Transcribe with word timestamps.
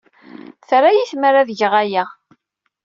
Terra-iyi 0.67 1.05
tmara 1.11 1.37
ad 1.41 1.49
geɣ 1.59 1.73
aya. 1.81 2.05